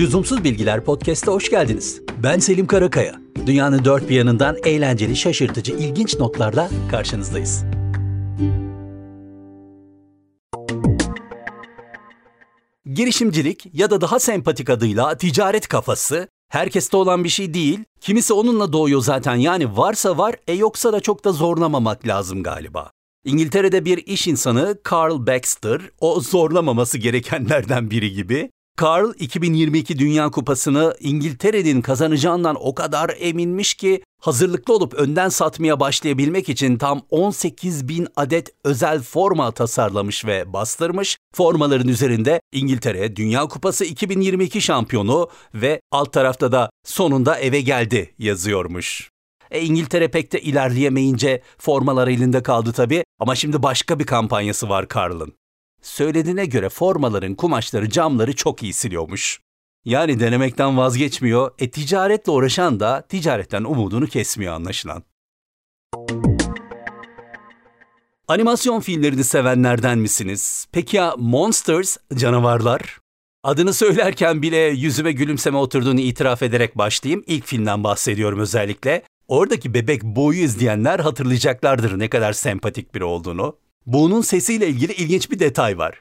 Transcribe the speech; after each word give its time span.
Lüzumsuz 0.00 0.44
Bilgiler 0.44 0.84
Podcast'a 0.84 1.32
hoş 1.32 1.50
geldiniz. 1.50 2.02
Ben 2.22 2.38
Selim 2.38 2.66
Karakaya. 2.66 3.14
Dünyanın 3.46 3.84
dört 3.84 4.08
bir 4.08 4.14
yanından 4.14 4.56
eğlenceli, 4.64 5.16
şaşırtıcı, 5.16 5.72
ilginç 5.72 6.18
notlarla 6.18 6.70
karşınızdayız. 6.90 7.64
Girişimcilik 12.94 13.66
ya 13.72 13.90
da 13.90 14.00
daha 14.00 14.18
sempatik 14.18 14.70
adıyla 14.70 15.16
ticaret 15.16 15.68
kafası 15.68 16.28
herkeste 16.48 16.96
olan 16.96 17.24
bir 17.24 17.28
şey 17.28 17.54
değil. 17.54 17.84
Kimisi 18.00 18.32
onunla 18.32 18.72
doğuyor 18.72 19.00
zaten 19.00 19.36
yani 19.36 19.76
varsa 19.76 20.18
var 20.18 20.34
e 20.46 20.52
yoksa 20.52 20.92
da 20.92 21.00
çok 21.00 21.24
da 21.24 21.32
zorlamamak 21.32 22.06
lazım 22.06 22.42
galiba. 22.42 22.90
İngiltere'de 23.24 23.84
bir 23.84 23.98
iş 23.98 24.26
insanı 24.26 24.78
Carl 24.92 25.26
Baxter, 25.26 25.80
o 26.00 26.20
zorlamaması 26.20 26.98
gerekenlerden 26.98 27.90
biri 27.90 28.12
gibi 28.12 28.50
Carl 28.82 29.12
2022 29.18 29.98
Dünya 29.98 30.30
Kupası'nı 30.30 30.94
İngiltere'nin 31.00 31.82
kazanacağından 31.82 32.56
o 32.60 32.74
kadar 32.74 33.10
eminmiş 33.18 33.74
ki 33.74 34.02
hazırlıklı 34.20 34.74
olup 34.74 34.94
önden 34.94 35.28
satmaya 35.28 35.80
başlayabilmek 35.80 36.48
için 36.48 36.78
tam 36.78 37.02
18 37.10 37.88
bin 37.88 38.08
adet 38.16 38.48
özel 38.64 39.02
forma 39.02 39.52
tasarlamış 39.52 40.24
ve 40.24 40.52
bastırmış. 40.52 41.18
Formaların 41.34 41.88
üzerinde 41.88 42.40
İngiltere 42.52 43.16
Dünya 43.16 43.46
Kupası 43.46 43.84
2022 43.84 44.60
şampiyonu 44.60 45.28
ve 45.54 45.80
alt 45.92 46.12
tarafta 46.12 46.52
da 46.52 46.70
sonunda 46.84 47.38
eve 47.38 47.60
geldi 47.60 48.14
yazıyormuş. 48.18 49.10
E, 49.50 49.60
İngiltere 49.60 50.08
pek 50.08 50.32
de 50.32 50.40
ilerleyemeyince 50.40 51.42
formalar 51.58 52.08
elinde 52.08 52.42
kaldı 52.42 52.72
tabii 52.72 53.04
ama 53.18 53.34
şimdi 53.34 53.62
başka 53.62 53.98
bir 53.98 54.06
kampanyası 54.06 54.68
var 54.68 54.86
Carl'ın. 54.94 55.39
Söylediğine 55.82 56.46
göre 56.46 56.68
formaların 56.68 57.34
kumaşları, 57.34 57.90
camları 57.90 58.36
çok 58.36 58.62
iyi 58.62 58.72
siliyormuş. 58.72 59.40
Yani 59.84 60.20
denemekten 60.20 60.76
vazgeçmiyor, 60.76 61.50
e 61.58 61.70
ticaretle 61.70 62.32
uğraşan 62.32 62.80
da 62.80 63.06
ticaretten 63.08 63.64
umudunu 63.64 64.06
kesmiyor 64.06 64.54
anlaşılan. 64.54 65.02
Animasyon 68.28 68.80
filmlerini 68.80 69.24
sevenlerden 69.24 69.98
misiniz? 69.98 70.66
Peki 70.72 70.96
ya 70.96 71.14
Monsters, 71.18 71.96
canavarlar? 72.14 72.98
Adını 73.42 73.74
söylerken 73.74 74.42
bile 74.42 74.56
yüzüme 74.56 75.12
gülümseme 75.12 75.58
oturduğunu 75.58 76.00
itiraf 76.00 76.42
ederek 76.42 76.78
başlayayım. 76.78 77.24
İlk 77.26 77.46
filmden 77.46 77.84
bahsediyorum 77.84 78.38
özellikle. 78.38 79.02
Oradaki 79.28 79.74
bebek 79.74 80.02
boyu 80.02 80.38
izleyenler 80.38 80.98
hatırlayacaklardır 81.00 81.98
ne 81.98 82.10
kadar 82.10 82.32
sempatik 82.32 82.94
biri 82.94 83.04
olduğunu. 83.04 83.56
Bu'nun 83.86 84.20
sesiyle 84.20 84.68
ilgili 84.68 84.92
ilginç 84.92 85.30
bir 85.30 85.38
detay 85.38 85.78
var. 85.78 86.00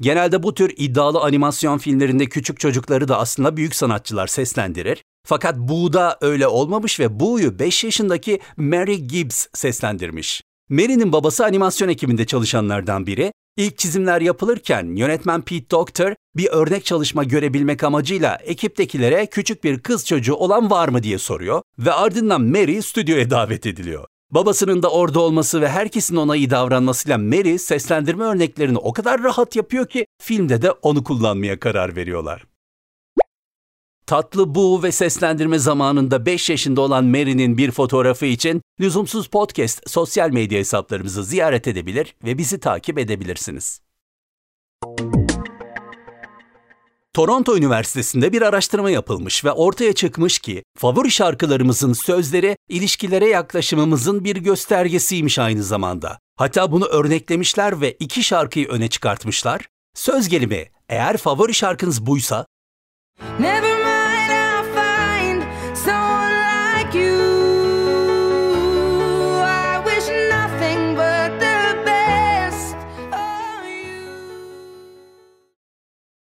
Genelde 0.00 0.42
bu 0.42 0.54
tür 0.54 0.74
iddialı 0.76 1.20
animasyon 1.20 1.78
filmlerinde 1.78 2.26
küçük 2.26 2.60
çocukları 2.60 3.08
da 3.08 3.18
aslında 3.18 3.56
büyük 3.56 3.74
sanatçılar 3.74 4.26
seslendirir. 4.26 5.04
Fakat 5.26 5.58
Bu'da 5.58 6.18
öyle 6.20 6.46
olmamış 6.46 7.00
ve 7.00 7.20
Bu'yu 7.20 7.58
5 7.58 7.84
yaşındaki 7.84 8.40
Mary 8.56 8.94
Gibbs 8.94 9.46
seslendirmiş. 9.54 10.42
Mary'nin 10.68 11.12
babası 11.12 11.44
animasyon 11.44 11.88
ekibinde 11.88 12.26
çalışanlardan 12.26 13.06
biri. 13.06 13.32
İlk 13.56 13.78
çizimler 13.78 14.20
yapılırken 14.20 14.96
yönetmen 14.96 15.42
Pete 15.42 15.70
Doctor 15.70 16.14
bir 16.36 16.46
örnek 16.46 16.84
çalışma 16.84 17.24
görebilmek 17.24 17.84
amacıyla 17.84 18.36
ekiptekilere 18.36 19.26
küçük 19.26 19.64
bir 19.64 19.80
kız 19.80 20.06
çocuğu 20.06 20.34
olan 20.34 20.70
var 20.70 20.88
mı 20.88 21.02
diye 21.02 21.18
soruyor 21.18 21.62
ve 21.78 21.92
ardından 21.92 22.42
Mary 22.42 22.82
stüdyoya 22.82 23.30
davet 23.30 23.66
ediliyor. 23.66 24.06
Babasının 24.30 24.82
da 24.82 24.90
orada 24.90 25.20
olması 25.20 25.60
ve 25.60 25.68
herkesin 25.68 26.16
ona 26.16 26.36
iyi 26.36 26.50
davranmasıyla 26.50 27.18
Mary 27.18 27.58
seslendirme 27.58 28.24
örneklerini 28.24 28.78
o 28.78 28.92
kadar 28.92 29.22
rahat 29.22 29.56
yapıyor 29.56 29.86
ki 29.86 30.06
filmde 30.22 30.62
de 30.62 30.70
onu 30.70 31.04
kullanmaya 31.04 31.60
karar 31.60 31.96
veriyorlar. 31.96 32.44
Tatlı 34.06 34.54
bu 34.54 34.82
ve 34.82 34.92
seslendirme 34.92 35.58
zamanında 35.58 36.26
5 36.26 36.50
yaşında 36.50 36.80
olan 36.80 37.04
Mary'nin 37.04 37.58
bir 37.58 37.70
fotoğrafı 37.70 38.26
için 38.26 38.62
Lüzumsuz 38.80 39.28
Podcast 39.28 39.90
sosyal 39.90 40.30
medya 40.30 40.58
hesaplarımızı 40.58 41.24
ziyaret 41.24 41.68
edebilir 41.68 42.14
ve 42.24 42.38
bizi 42.38 42.60
takip 42.60 42.98
edebilirsiniz. 42.98 43.80
Toronto 47.20 47.56
Üniversitesi'nde 47.56 48.32
bir 48.32 48.42
araştırma 48.42 48.90
yapılmış 48.90 49.44
ve 49.44 49.52
ortaya 49.52 49.92
çıkmış 49.92 50.38
ki 50.38 50.62
favori 50.78 51.10
şarkılarımızın 51.10 51.92
sözleri 51.92 52.56
ilişkilere 52.68 53.28
yaklaşımımızın 53.28 54.24
bir 54.24 54.36
göstergesiymiş 54.36 55.38
aynı 55.38 55.62
zamanda. 55.62 56.18
Hatta 56.36 56.72
bunu 56.72 56.86
örneklemişler 56.86 57.80
ve 57.80 57.92
iki 57.92 58.24
şarkıyı 58.24 58.68
öne 58.68 58.88
çıkartmışlar. 58.88 59.68
Söz 59.94 60.28
gelimi 60.28 60.68
eğer 60.88 61.16
favori 61.16 61.54
şarkınız 61.54 62.06
buysa 62.06 62.46
Never 63.40 63.69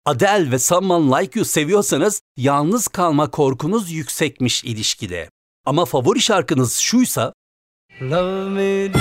Adele 0.06 0.50
ve 0.50 0.58
Someone 0.58 1.22
Like 1.22 1.38
You 1.38 1.44
seviyorsanız 1.44 2.22
yalnız 2.36 2.88
kalma 2.88 3.30
korkunuz 3.30 3.90
yüksekmiş 3.92 4.64
ilişkide. 4.64 5.30
Ama 5.64 5.84
favori 5.84 6.20
şarkınız 6.20 6.76
şuysa 6.76 7.32
Love 8.02 8.50
me 8.50 8.94
do. 8.94 8.98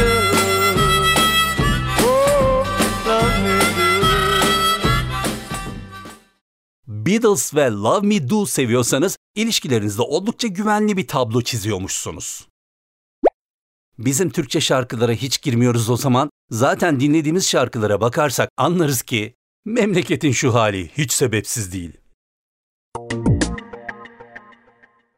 Oh, 2.07 2.67
love 3.07 3.39
me 3.43 3.59
do. 3.59 4.05
Beatles 6.87 7.55
ve 7.55 7.71
Love 7.71 8.07
Me 8.07 8.29
Do 8.29 8.45
seviyorsanız 8.45 9.17
ilişkilerinizde 9.35 10.01
oldukça 10.01 10.47
güvenli 10.47 10.97
bir 10.97 11.07
tablo 11.07 11.41
çiziyormuşsunuz. 11.41 12.47
Bizim 13.97 14.29
Türkçe 14.29 14.61
şarkılara 14.61 15.11
hiç 15.11 15.41
girmiyoruz 15.41 15.89
o 15.89 15.97
zaman. 15.97 16.29
Zaten 16.49 16.99
dinlediğimiz 16.99 17.47
şarkılara 17.49 18.01
bakarsak 18.01 18.49
anlarız 18.57 19.01
ki 19.01 19.35
memleketin 19.65 20.31
şu 20.31 20.53
hali 20.53 20.89
hiç 20.97 21.11
sebepsiz 21.11 21.73
değil. 21.73 21.97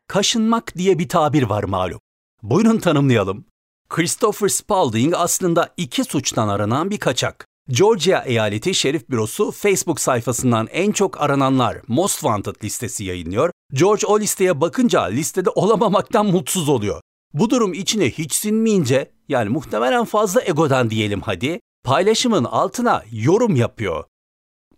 Kaşınmak 0.07 0.77
diye 0.77 0.99
bir 0.99 1.09
tabir 1.09 1.43
var 1.43 1.63
malum. 1.63 1.99
Buyurun 2.43 2.77
tanımlayalım. 2.77 3.45
Christopher 3.89 4.47
Spaulding 4.47 5.13
aslında 5.17 5.73
iki 5.77 6.03
suçtan 6.03 6.47
aranan 6.47 6.89
bir 6.89 6.97
kaçak. 6.97 7.45
Georgia 7.69 8.23
Eyaleti 8.23 8.73
Şerif 8.73 9.09
Bürosu 9.09 9.51
Facebook 9.51 9.99
sayfasından 9.99 10.67
en 10.71 10.91
çok 10.91 11.21
arananlar 11.21 11.77
Most 11.87 12.19
Wanted 12.19 12.63
listesi 12.63 13.03
yayınlıyor. 13.03 13.51
George 13.73 14.07
o 14.07 14.19
listeye 14.19 14.61
bakınca 14.61 15.03
listede 15.03 15.49
olamamaktan 15.49 16.25
mutsuz 16.25 16.69
oluyor. 16.69 17.01
Bu 17.33 17.49
durum 17.49 17.73
içine 17.73 18.09
hiç 18.09 18.33
sinmeyince 18.33 19.11
yani 19.29 19.49
muhtemelen 19.49 20.05
fazla 20.05 20.41
egodan 20.41 20.89
diyelim 20.89 21.21
hadi 21.21 21.59
paylaşımın 21.83 22.43
altına 22.43 23.03
yorum 23.11 23.55
yapıyor. 23.55 24.03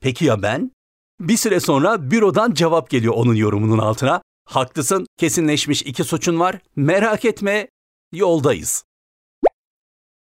Peki 0.02 0.26
ya 0.26 0.42
ben? 0.42 0.72
Bir 1.20 1.38
süre 1.38 1.60
sonra 1.60 2.12
bürodan 2.12 2.54
cevap 2.54 2.90
geliyor 2.90 3.14
onun 3.18 3.36
yorumunun 3.36 3.78
altına. 3.78 4.22
Haklısın, 4.46 5.08
kesinleşmiş 5.18 5.82
iki 5.82 6.04
suçun 6.04 6.40
var. 6.40 6.60
Merak 6.76 7.26
etme, 7.26 7.68
yoldayız. 8.14 8.84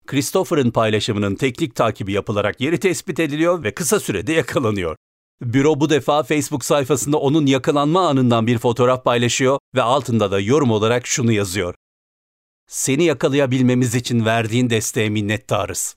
Christopher'ın 0.06 0.70
paylaşımının 0.70 1.34
teknik 1.34 1.74
takibi 1.74 2.12
yapılarak 2.12 2.60
yeri 2.60 2.80
tespit 2.80 3.20
ediliyor 3.20 3.62
ve 3.62 3.74
kısa 3.74 4.00
sürede 4.00 4.32
yakalanıyor. 4.32 4.96
Büro 5.42 5.80
bu 5.80 5.90
defa 5.90 6.22
Facebook 6.22 6.64
sayfasında 6.64 7.16
onun 7.16 7.46
yakalanma 7.46 8.08
anından 8.08 8.46
bir 8.46 8.58
fotoğraf 8.58 9.04
paylaşıyor 9.04 9.58
ve 9.74 9.82
altında 9.82 10.30
da 10.30 10.40
yorum 10.40 10.70
olarak 10.70 11.06
şunu 11.06 11.32
yazıyor. 11.32 11.74
Seni 12.66 13.04
yakalayabilmemiz 13.04 13.94
için 13.94 14.24
verdiğin 14.24 14.70
desteğe 14.70 15.08
minnettarız. 15.08 15.96